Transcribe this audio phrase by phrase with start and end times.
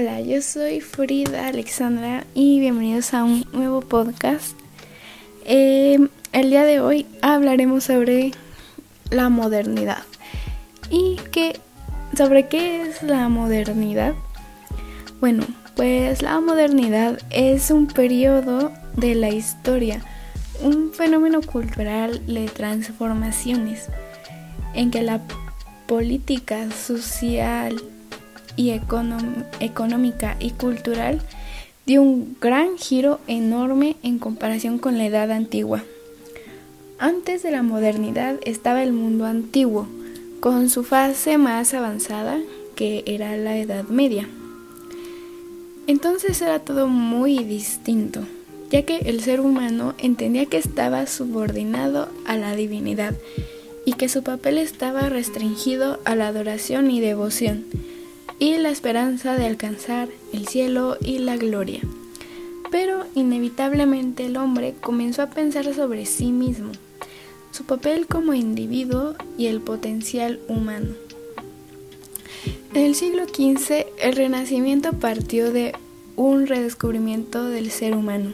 [0.00, 4.56] Hola, yo soy Frida Alexandra y bienvenidos a un nuevo podcast.
[5.44, 5.98] Eh,
[6.32, 8.30] el día de hoy hablaremos sobre
[9.10, 10.02] la modernidad.
[10.88, 11.60] ¿Y qué,
[12.16, 14.14] sobre qué es la modernidad?
[15.20, 15.44] Bueno,
[15.76, 20.00] pues la modernidad es un periodo de la historia,
[20.62, 23.88] un fenómeno cultural de transformaciones
[24.72, 25.20] en que la
[25.86, 27.82] política social
[28.56, 31.20] y económica y cultural
[31.86, 35.82] dio un gran giro enorme en comparación con la edad antigua.
[36.98, 39.88] Antes de la modernidad estaba el mundo antiguo,
[40.40, 42.38] con su fase más avanzada,
[42.76, 44.28] que era la Edad Media.
[45.86, 48.20] Entonces era todo muy distinto,
[48.70, 53.14] ya que el ser humano entendía que estaba subordinado a la divinidad
[53.84, 57.64] y que su papel estaba restringido a la adoración y devoción
[58.40, 61.82] y la esperanza de alcanzar el cielo y la gloria.
[62.70, 66.72] Pero inevitablemente el hombre comenzó a pensar sobre sí mismo,
[67.52, 70.94] su papel como individuo y el potencial humano.
[72.72, 75.74] En el siglo XV el Renacimiento partió de
[76.16, 78.32] un redescubrimiento del ser humano.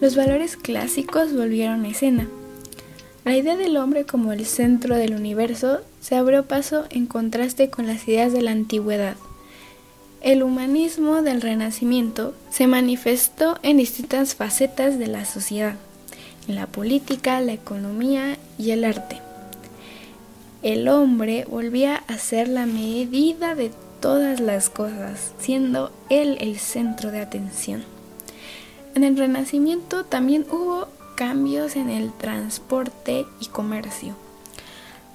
[0.00, 2.28] Los valores clásicos volvieron a escena.
[3.24, 7.86] La idea del hombre como el centro del universo se abrió paso en contraste con
[7.86, 9.16] las ideas de la antigüedad.
[10.20, 15.76] El humanismo del Renacimiento se manifestó en distintas facetas de la sociedad,
[16.48, 19.20] en la política, la economía y el arte.
[20.64, 27.12] El hombre volvía a ser la medida de todas las cosas, siendo él el centro
[27.12, 27.84] de atención.
[28.96, 34.16] En el Renacimiento también hubo cambios en el transporte y comercio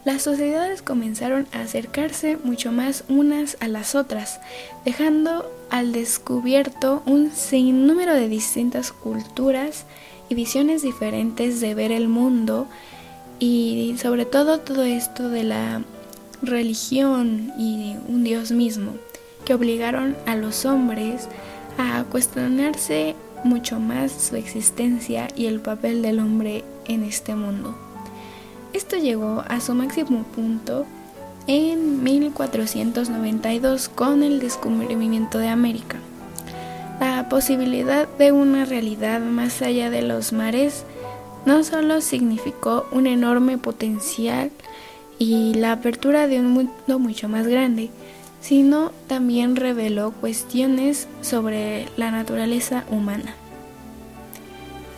[0.06, 4.40] las sociedades comenzaron a acercarse mucho más unas a las otras,
[4.84, 9.86] dejando al descubierto un sinnúmero de distintas culturas
[10.30, 12.68] y visiones diferentes de ver el mundo
[13.40, 15.82] y sobre todo todo esto de la
[16.42, 18.94] religión y un Dios mismo,
[19.46, 21.30] que obligaron a los hombres
[21.78, 27.93] a cuestionarse mucho más su existencia y el papel del hombre en este mundo.
[28.74, 30.86] Esto llegó a su máximo punto
[31.46, 35.98] en 1492 con el descubrimiento de América.
[37.00, 40.86] La posibilidad de una realidad más allá de los mares
[41.46, 44.52] no solo significó un enorme potencial
[45.20, 47.92] y la apertura de un mundo mucho más grande,
[48.42, 53.36] sino también reveló cuestiones sobre la naturaleza humana.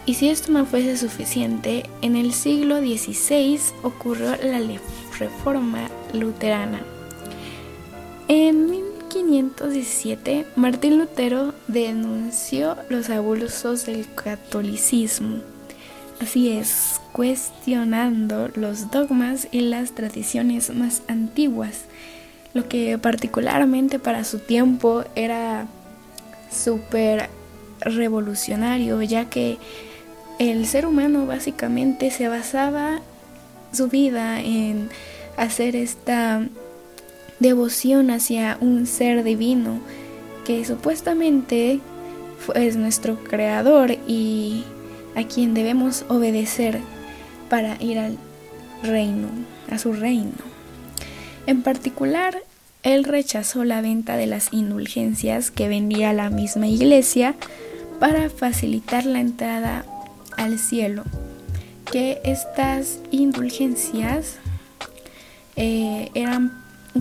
[0.05, 4.61] Y si esto no fuese suficiente, en el siglo XVI ocurrió la
[5.17, 6.81] reforma luterana.
[8.27, 15.37] En 1517, Martín Lutero denunció los abusos del catolicismo.
[16.21, 21.85] Así es, cuestionando los dogmas y las tradiciones más antiguas,
[22.53, 25.67] lo que particularmente para su tiempo era
[26.49, 27.29] súper
[27.81, 29.57] revolucionario, ya que
[30.39, 32.99] el ser humano básicamente se basaba
[33.71, 34.89] su vida en
[35.37, 36.47] hacer esta
[37.39, 39.79] devoción hacia un ser divino
[40.45, 41.79] que supuestamente
[42.53, 44.63] es nuestro creador y
[45.15, 46.79] a quien debemos obedecer
[47.49, 48.17] para ir al
[48.83, 49.29] reino,
[49.71, 50.31] a su reino.
[51.47, 52.37] En particular,
[52.83, 57.35] él rechazó la venta de las indulgencias que vendía la misma iglesia
[57.99, 59.85] para facilitar la entrada
[60.37, 61.03] al cielo,
[61.91, 64.35] que estas indulgencias
[65.55, 66.51] eh, eran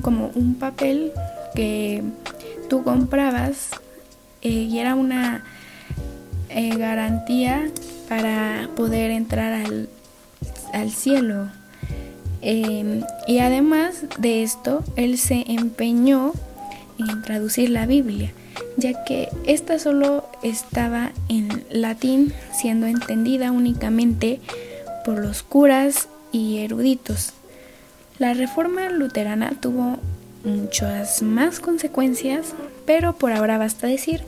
[0.02, 1.12] como un papel
[1.54, 2.02] que
[2.68, 3.70] tú comprabas
[4.42, 5.44] eh, y era una
[6.50, 7.70] eh, garantía
[8.08, 9.88] para poder entrar al,
[10.72, 11.48] al cielo.
[12.42, 16.32] Em, y además de esto, él se empeñó
[16.98, 18.32] en traducir la Biblia
[18.76, 24.40] ya que esta solo estaba en latín, siendo entendida únicamente
[25.04, 27.32] por los curas y eruditos.
[28.18, 29.98] La reforma luterana tuvo
[30.44, 32.54] muchas más consecuencias,
[32.86, 34.22] pero por ahora basta decir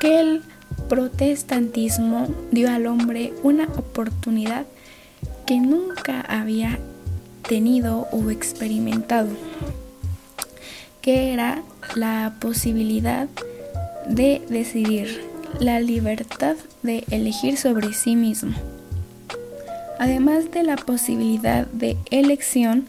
[0.00, 0.42] que el
[0.88, 4.66] protestantismo dio al hombre una oportunidad
[5.46, 6.78] que nunca había
[7.48, 9.28] tenido o experimentado,
[11.00, 11.62] que era
[11.94, 13.51] la posibilidad de
[14.08, 18.52] decidir, la libertad de elegir sobre sí mismo.
[19.98, 22.86] Además de la posibilidad de elección,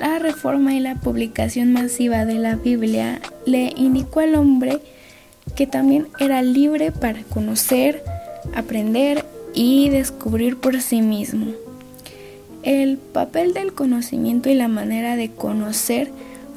[0.00, 4.80] la reforma y la publicación masiva de la Biblia le indicó al hombre
[5.54, 8.02] que también era libre para conocer,
[8.54, 9.24] aprender
[9.54, 11.52] y descubrir por sí mismo.
[12.62, 16.10] El papel del conocimiento y la manera de conocer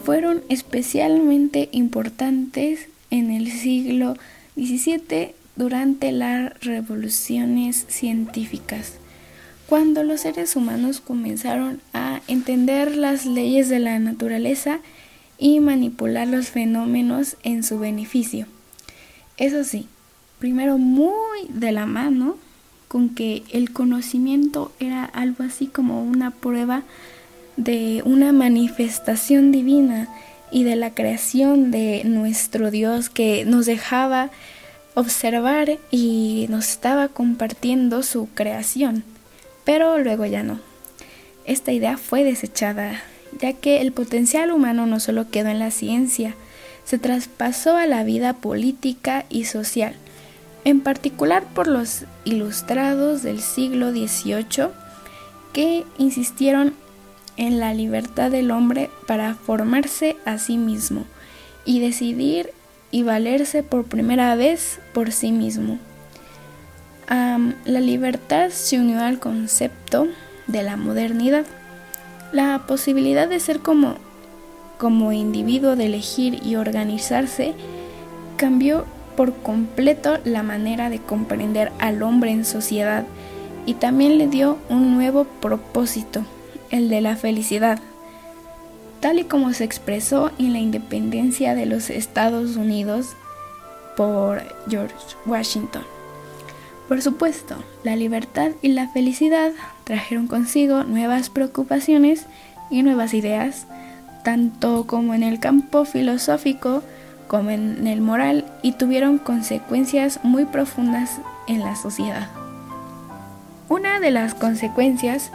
[0.03, 4.15] fueron especialmente importantes en el siglo
[4.55, 8.93] XVII durante las revoluciones científicas,
[9.67, 14.79] cuando los seres humanos comenzaron a entender las leyes de la naturaleza
[15.37, 18.45] y manipular los fenómenos en su beneficio.
[19.37, 19.87] Eso sí,
[20.39, 22.37] primero muy de la mano
[22.87, 26.83] con que el conocimiento era algo así como una prueba
[27.55, 30.07] de una manifestación divina
[30.51, 34.29] y de la creación de nuestro Dios que nos dejaba
[34.95, 39.03] observar y nos estaba compartiendo su creación.
[39.63, 40.59] Pero luego ya no.
[41.45, 43.01] Esta idea fue desechada,
[43.39, 46.35] ya que el potencial humano no solo quedó en la ciencia,
[46.83, 49.95] se traspasó a la vida política y social,
[50.65, 54.69] en particular por los ilustrados del siglo XVIII
[55.53, 56.73] que insistieron
[57.39, 61.05] en la libertad del hombre para formarse a sí mismo
[61.65, 62.51] y decidir
[62.91, 65.79] y valerse por primera vez por sí mismo.
[67.07, 70.07] la libertad se unió al concepto
[70.47, 71.45] de la modernidad,
[72.33, 73.95] la posibilidad de ser como,
[74.77, 77.53] como individuo, de elegir y organizarse,
[78.35, 78.85] cambió
[79.15, 83.05] por completo la manera de comprender al hombre en sociedad
[83.65, 86.25] y también le dio un nuevo propósito
[86.71, 87.79] el de la felicidad,
[88.99, 93.15] tal y como se expresó en la independencia de los Estados Unidos
[93.95, 94.95] por George
[95.25, 95.83] Washington.
[96.87, 99.51] Por supuesto, la libertad y la felicidad
[99.83, 102.25] trajeron consigo nuevas preocupaciones
[102.71, 103.67] y nuevas ideas,
[104.23, 106.83] tanto como en el campo filosófico
[107.27, 112.27] como en el moral, y tuvieron consecuencias muy profundas en la sociedad.
[113.69, 115.31] Una de las consecuencias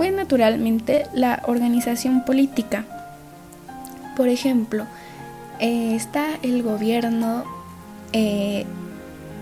[0.00, 2.86] fue naturalmente la organización política.
[4.16, 4.86] Por ejemplo,
[5.58, 7.44] eh, está el gobierno
[8.14, 8.64] eh,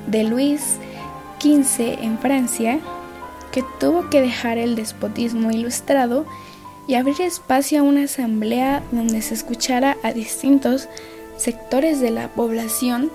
[0.09, 0.79] de Luis
[1.41, 2.81] XV en Francia,
[3.53, 6.27] que tuvo que dejar el despotismo ilustrado
[6.89, 10.89] y abrir espacio a una asamblea donde se escuchara a distintos
[11.37, 13.13] sectores de la población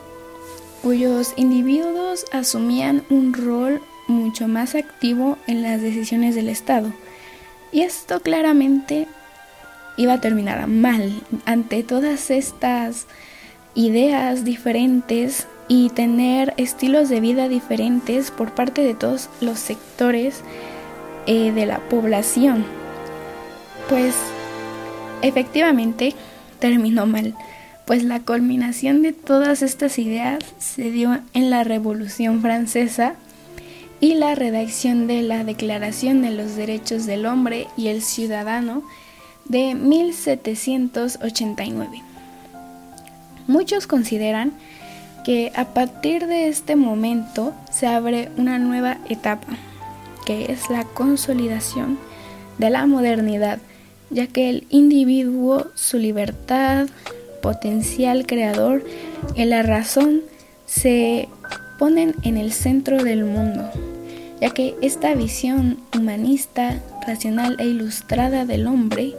[0.81, 6.93] cuyos individuos asumían un rol mucho más activo en las decisiones del Estado.
[7.73, 9.07] Y esto claramente
[9.97, 11.11] iba a terminar mal
[11.45, 13.07] ante todas estas
[13.73, 20.41] ideas diferentes y tener estilos de vida diferentes por parte de todos los sectores
[21.25, 22.63] eh, de la población.
[23.89, 24.15] Pues
[25.23, 26.13] efectivamente
[26.59, 27.33] terminó mal,
[27.85, 33.15] pues la culminación de todas estas ideas se dio en la Revolución Francesa
[34.03, 38.83] y la redacción de la Declaración de los Derechos del Hombre y el Ciudadano
[39.45, 42.01] de 1789.
[43.47, 44.51] Muchos consideran
[45.23, 49.47] que a partir de este momento se abre una nueva etapa,
[50.25, 51.97] que es la consolidación
[52.57, 53.59] de la modernidad,
[54.09, 56.89] ya que el individuo, su libertad,
[57.41, 58.83] potencial creador
[59.33, 60.23] y la razón
[60.65, 61.29] se
[61.79, 63.71] ponen en el centro del mundo
[64.43, 69.13] ya que esta visión humanista, racional e ilustrada del hombre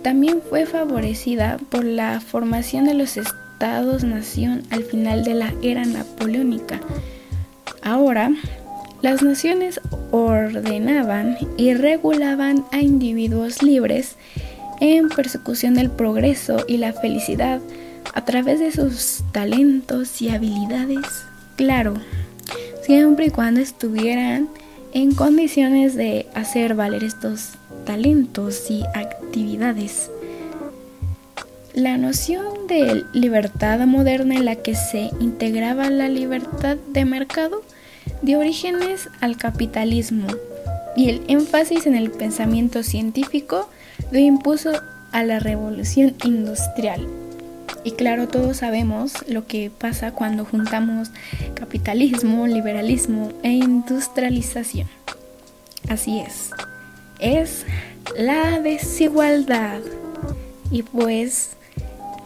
[0.00, 6.80] también fue favorecida por la formación de los estados-nación al final de la era napoleónica.
[7.82, 8.30] Ahora,
[9.02, 14.16] las naciones ordenaban y regulaban a individuos libres
[14.80, 17.60] en persecución del progreso y la felicidad
[18.14, 21.04] a través de sus talentos y habilidades.
[21.56, 21.96] Claro,
[22.82, 24.48] siempre y cuando estuvieran
[24.92, 27.52] en condiciones de hacer valer estos
[27.84, 30.10] talentos y actividades.
[31.74, 37.62] La noción de libertad moderna en la que se integraba la libertad de mercado
[38.20, 40.26] dio orígenes al capitalismo
[40.96, 43.70] y el énfasis en el pensamiento científico
[44.10, 44.72] dio impulso
[45.12, 47.21] a la revolución industrial.
[47.84, 51.10] Y claro, todos sabemos lo que pasa cuando juntamos
[51.54, 54.88] capitalismo, liberalismo e industrialización.
[55.88, 56.50] Así es,
[57.18, 57.66] es
[58.16, 59.80] la desigualdad.
[60.70, 61.50] Y pues,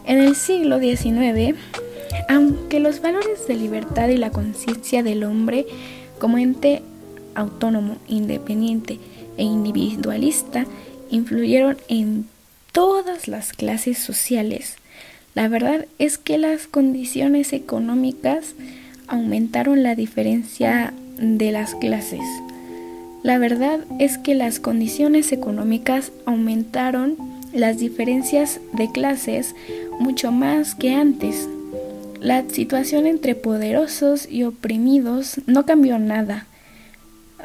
[0.05, 1.57] en el siglo XIX,
[2.29, 5.65] aunque los valores de libertad y la conciencia del hombre
[6.19, 6.81] como ente
[7.35, 8.99] autónomo, independiente
[9.37, 10.65] e individualista
[11.09, 12.27] influyeron en
[12.71, 14.77] todas las clases sociales,
[15.37, 18.55] La verdad es que las condiciones económicas
[19.05, 22.23] aumentaron la diferencia de las clases.
[23.21, 27.17] La verdad es que las condiciones económicas aumentaron
[27.53, 29.53] las diferencias de clases
[29.99, 31.47] mucho más que antes.
[32.19, 36.47] La situación entre poderosos y oprimidos no cambió nada.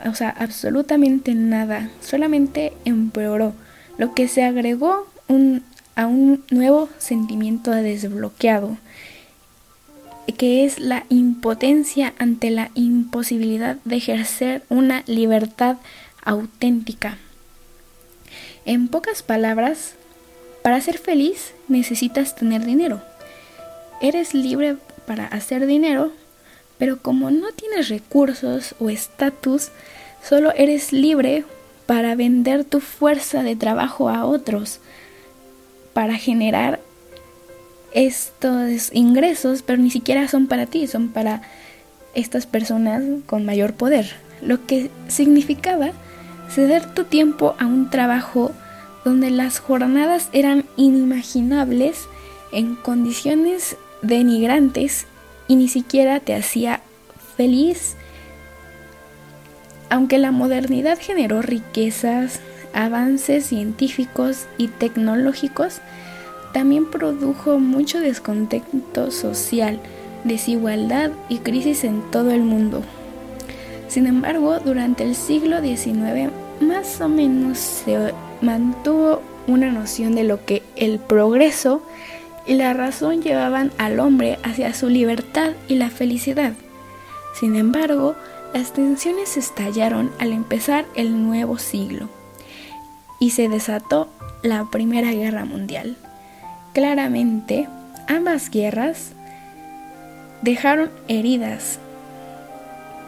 [0.06, 1.90] O sea, absolutamente nada.
[2.00, 3.52] Solamente empeoró.
[3.98, 5.12] Lo que se agregó
[5.94, 8.76] a un nuevo sentimiento desbloqueado,
[10.38, 15.76] que es la impotencia ante la imposibilidad de ejercer una libertad
[16.24, 17.18] auténtica.
[18.64, 19.94] En pocas palabras,
[20.62, 23.02] para ser feliz necesitas tener dinero.
[24.00, 26.12] Eres libre para hacer dinero,
[26.78, 29.70] pero como no tienes recursos o estatus,
[30.22, 31.44] solo eres libre
[31.86, 34.80] para vender tu fuerza de trabajo a otros,
[35.92, 36.80] para generar
[37.92, 41.42] estos ingresos, pero ni siquiera son para ti, son para
[42.14, 45.92] estas personas con mayor poder, lo que significaba
[46.50, 48.52] ceder tu tiempo a un trabajo
[49.04, 52.06] donde las jornadas eran inimaginables
[52.52, 55.06] en condiciones denigrantes
[55.48, 56.80] y ni siquiera te hacía
[57.36, 57.96] feliz.
[59.90, 62.40] Aunque la modernidad generó riquezas,
[62.74, 65.80] avances científicos y tecnológicos,
[66.52, 69.80] también produjo mucho descontento social,
[70.24, 72.82] desigualdad y crisis en todo el mundo.
[73.88, 80.44] Sin embargo, durante el siglo XIX más o menos se mantuvo una noción de lo
[80.44, 81.82] que el progreso
[82.46, 86.52] y la razón llevaban al hombre hacia su libertad y la felicidad.
[87.38, 88.14] Sin embargo,
[88.54, 92.08] las tensiones estallaron al empezar el nuevo siglo
[93.22, 94.08] y se desató
[94.42, 95.94] la Primera Guerra Mundial.
[96.72, 97.68] Claramente,
[98.08, 99.12] ambas guerras
[100.42, 101.78] dejaron heridas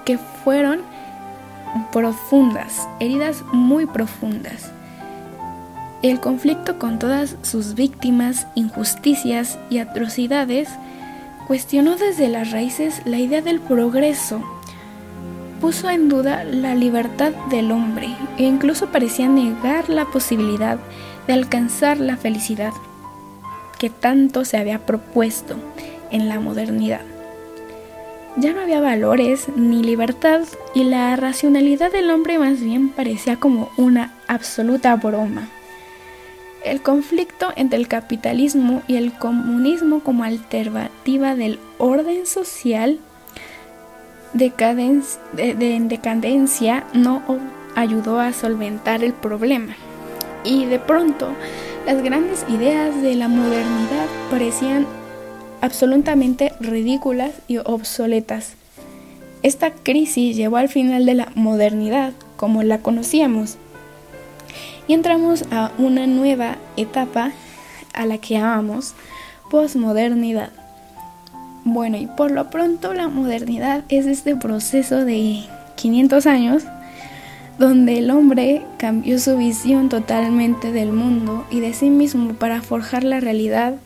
[0.05, 0.83] que fueron
[1.91, 4.71] profundas, heridas muy profundas.
[6.03, 10.69] El conflicto con todas sus víctimas, injusticias y atrocidades
[11.49, 14.45] cuestionó desde las raíces la idea del progreso,
[15.65, 20.79] puso en duda la libertad del hombre e incluso parecía negar la posibilidad
[21.27, 22.75] de alcanzar la felicidad
[23.79, 25.57] que tanto se había propuesto
[26.11, 27.01] en la modernidad.
[28.37, 30.43] Ya no había valores ni libertad
[30.75, 35.49] y la racionalidad del hombre más bien parecía como una absoluta broma.
[36.63, 42.99] El conflicto entre el capitalismo y el comunismo como alternativa del orden social
[44.35, 44.53] de,
[45.37, 47.23] en decadencia no
[47.75, 49.75] ayudó a solventar el problema.
[50.45, 51.33] Y de pronto,
[51.87, 54.87] las grandes ideas de la modernidad parecían
[55.61, 58.55] absolutamente ridículas y obsoletas.
[59.43, 63.57] Esta crisis llevó al final de la modernidad como la conocíamos
[64.87, 67.33] y entramos a una nueva etapa
[67.93, 68.95] a la que llamamos
[69.51, 70.51] posmodernidad.
[71.65, 75.41] Bueno, y por lo pronto la modernidad es este proceso de
[75.77, 76.63] 500 años
[77.59, 83.03] donde el hombre cambió su visión totalmente del mundo y de sí mismo para forjar
[83.03, 83.77] la realidad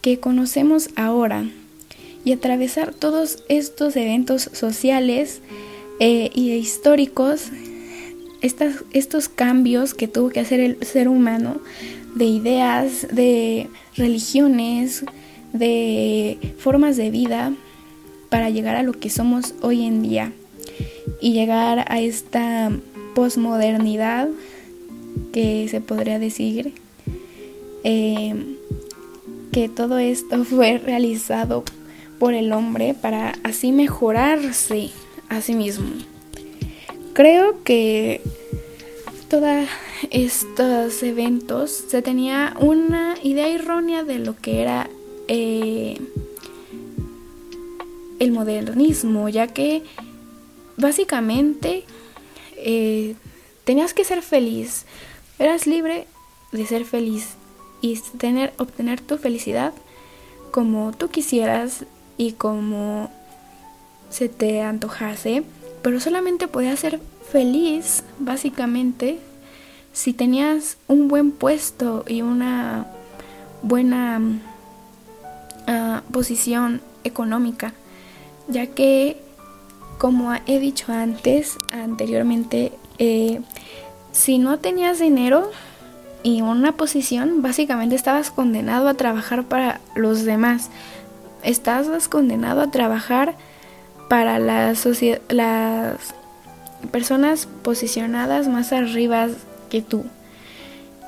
[0.00, 1.44] que conocemos ahora
[2.24, 5.42] y atravesar todos estos eventos sociales
[6.00, 7.50] e históricos
[8.40, 11.60] estos cambios que tuvo que hacer el ser humano
[12.14, 15.04] de ideas, de religiones,
[15.54, 17.54] de formas de vida
[18.28, 20.32] para llegar a lo que somos hoy en día
[21.20, 22.70] y llegar a esta
[23.14, 24.28] posmodernidad
[25.32, 26.74] que se podría decir
[27.84, 28.56] eh,
[29.52, 31.64] que todo esto fue realizado
[32.18, 34.90] por el hombre para así mejorarse
[35.28, 35.90] a sí mismo.
[37.12, 38.20] Creo que
[39.28, 39.68] todos
[40.10, 44.90] estos eventos se tenía una idea errónea de lo que era
[45.28, 46.00] eh,
[48.18, 49.82] el modernismo, ya que
[50.76, 51.84] básicamente
[52.56, 53.14] eh,
[53.64, 54.86] tenías que ser feliz,
[55.38, 56.06] eras libre
[56.52, 57.34] de ser feliz
[57.80, 59.72] y tener, obtener tu felicidad
[60.50, 61.84] como tú quisieras
[62.16, 63.10] y como
[64.10, 65.42] se te antojase
[65.84, 66.98] pero solamente podías ser
[67.30, 69.18] feliz, básicamente,
[69.92, 72.86] si tenías un buen puesto y una
[73.60, 74.22] buena
[75.66, 77.72] ah, posición económica,
[78.48, 79.16] ya que,
[79.98, 83.40] como he dicho antes, anteriormente, eh,
[84.12, 85.50] si no tenías dinero,
[86.24, 90.70] y una posición, básicamente estabas condenado a trabajar para los demás.
[91.42, 93.36] Estabas condenado a trabajar
[94.08, 94.74] para la
[95.28, 96.14] las
[96.90, 99.28] personas posicionadas más arriba
[99.68, 100.04] que tú.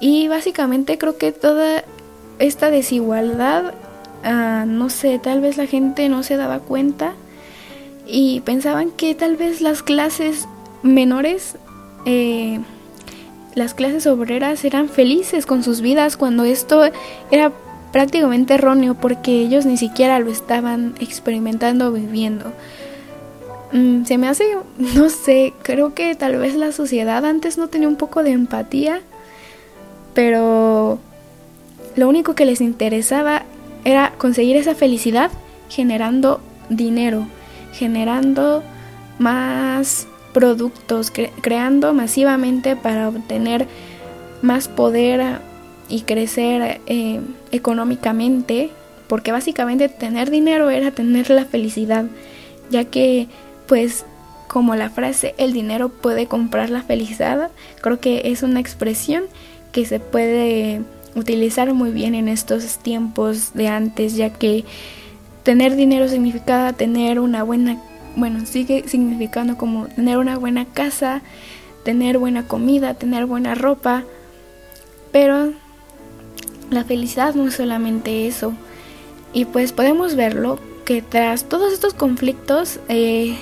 [0.03, 1.83] Y básicamente creo que toda
[2.39, 3.73] esta desigualdad,
[4.27, 7.15] ah, no sé, tal vez la gente no se daba cuenta
[8.07, 10.47] y pensaban que tal vez las clases
[10.83, 11.57] menores,
[12.05, 12.61] eh,
[13.55, 16.83] las clases obreras eran felices con sus vidas cuando esto
[17.31, 17.53] era
[17.93, 22.53] prácticamente erróneo porque ellos ni siquiera lo estaban experimentando o viviendo.
[23.73, 24.45] Mm, se me hace,
[24.95, 29.01] no sé, creo que tal vez la sociedad antes no tenía un poco de empatía,
[30.15, 30.99] pero
[31.97, 33.45] lo único que les interesaba
[33.87, 35.31] era conseguir esa felicidad
[35.69, 37.29] generando dinero,
[37.73, 38.65] generando
[39.21, 43.69] más productos, creando masivamente para obtener
[44.43, 45.39] más poder
[45.89, 47.21] y crecer eh,
[47.53, 48.71] económicamente,
[49.07, 52.07] porque básicamente tener dinero era tener la felicidad,
[52.71, 53.29] ya que
[53.69, 54.05] pues
[54.49, 59.27] como la frase el dinero puede comprar la felicidad, creo que es una expresión
[59.71, 60.83] que se puede
[61.17, 64.65] utilizar muy bien en estos tiempos de antes, ya que
[65.43, 67.83] tener dinero significaba tener una buena,
[68.15, 71.23] bueno, sigue significando como tener una buena casa,
[71.85, 74.05] tener buena comida, tener buena ropa,
[75.11, 75.53] pero
[76.71, 78.53] la felicidad no es solamente eso.
[79.33, 83.37] Y pues podemos verlo que tras todos estos conflictos, eh,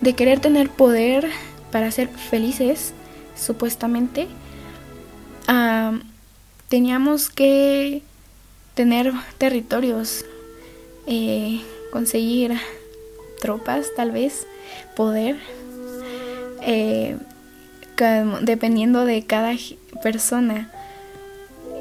[0.00, 1.28] de querer tener poder
[1.70, 2.94] para ser felices,
[3.36, 4.28] supuestamente,
[6.70, 8.00] teníamos que
[8.74, 10.24] tener territorios,
[11.06, 11.60] eh,
[11.90, 12.52] conseguir
[13.40, 14.46] tropas, tal vez,
[14.94, 15.36] poder,
[16.62, 17.16] eh,
[18.42, 19.52] dependiendo de cada
[20.02, 20.70] persona.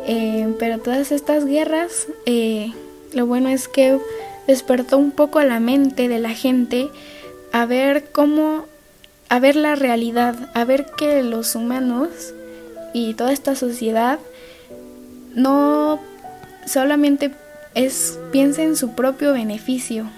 [0.08, 2.08] Eh, pero todas estas guerras,
[3.14, 4.00] lo bueno es que
[4.48, 6.90] despertó un poco la mente de la gente
[7.52, 8.66] a ver cómo,
[9.30, 12.10] a ver la realidad, a ver que los humanos
[12.94, 14.20] y toda esta sociedad
[15.36, 16.00] no
[16.66, 17.32] solamente
[17.76, 20.10] es piensa en su propio beneficio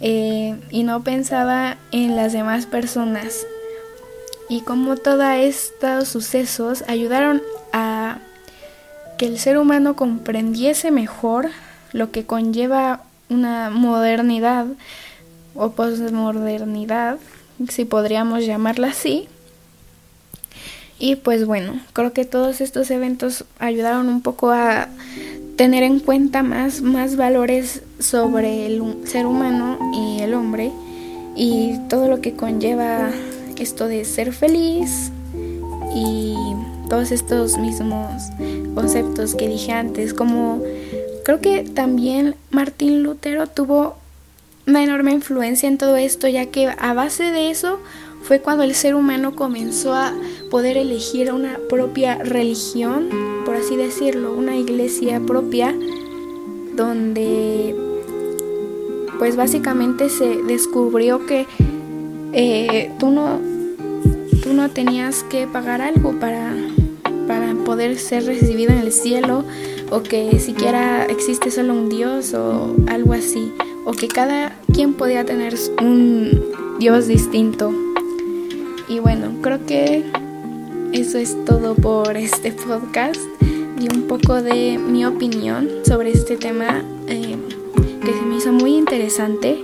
[0.00, 3.46] eh, y no pensaba en las demás personas
[4.48, 8.18] y cómo todos estos sucesos ayudaron a
[9.18, 11.48] que el ser humano comprendiese mejor
[11.92, 14.66] lo que conlleva una modernidad
[15.54, 17.18] o postmodernidad,
[17.68, 19.28] si podríamos llamarla así.
[20.98, 24.88] Y pues bueno, creo que todos estos eventos ayudaron un poco a
[25.56, 30.70] tener en cuenta más, más valores sobre el ser humano y el hombre
[31.34, 33.10] y todo lo que conlleva
[33.58, 35.10] esto de ser feliz
[35.94, 36.34] y
[36.88, 38.30] todos estos mismos
[38.74, 40.62] conceptos que dije antes, como
[41.24, 43.96] creo que también Martín Lutero tuvo
[44.66, 47.80] una enorme influencia en todo esto, ya que a base de eso
[48.26, 50.12] fue cuando el ser humano comenzó a
[50.50, 53.08] poder elegir una propia religión,
[53.44, 55.72] por así decirlo, una iglesia propia,
[56.74, 57.76] donde
[59.20, 61.46] pues básicamente se descubrió que
[62.32, 63.38] eh, tú, no,
[64.42, 66.52] tú no tenías que pagar algo para,
[67.28, 69.44] para poder ser recibido en el cielo
[69.90, 73.52] o que siquiera existe solo un Dios o algo así
[73.84, 76.42] o que cada quien podía tener un
[76.80, 77.85] Dios distinto.
[78.88, 80.04] Y bueno, creo que
[80.92, 83.20] eso es todo por este podcast.
[83.78, 87.36] Y un poco de mi opinión sobre este tema eh,
[88.02, 89.62] que se me hizo muy interesante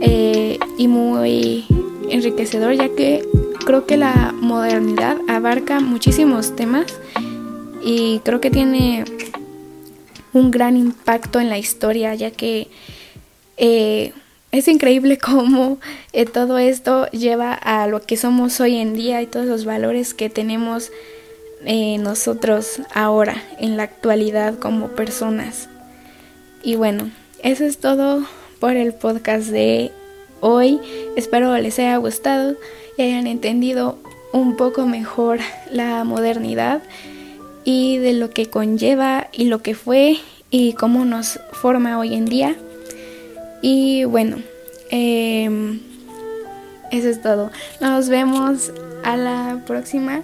[0.00, 1.64] eh, y muy
[2.10, 3.26] enriquecedor ya que
[3.64, 6.86] creo que la modernidad abarca muchísimos temas
[7.82, 9.04] y creo que tiene
[10.32, 12.68] un gran impacto en la historia ya que
[13.56, 14.12] eh,
[14.52, 15.78] es increíble cómo
[16.12, 20.14] eh, todo esto lleva a lo que somos hoy en día y todos los valores
[20.14, 20.92] que tenemos
[21.64, 25.68] eh, nosotros ahora, en la actualidad como personas.
[26.62, 27.10] Y bueno,
[27.42, 28.24] eso es todo
[28.60, 29.90] por el podcast de
[30.40, 30.80] hoy.
[31.16, 32.56] Espero les haya gustado
[32.96, 33.98] y hayan entendido
[34.32, 35.38] un poco mejor
[35.70, 36.82] la modernidad
[37.64, 40.18] y de lo que conlleva y lo que fue
[40.50, 42.56] y cómo nos forma hoy en día.
[43.62, 44.38] Y bueno,
[44.90, 45.80] em,
[46.90, 47.50] eso es todo.
[47.80, 48.72] Nos vemos
[49.04, 50.22] a la próxima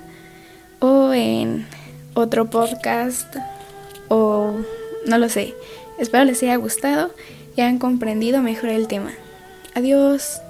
[0.81, 1.67] o en
[2.15, 3.37] otro podcast
[4.09, 4.57] o
[5.07, 5.55] no lo sé.
[5.99, 7.13] Espero les haya gustado
[7.57, 9.13] y hayan comprendido mejor el tema.
[9.75, 10.41] Adiós.